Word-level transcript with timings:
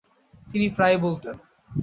তিনি 0.47 0.67
প্রায়ই 0.69 0.99
বলতেন— 1.01 1.35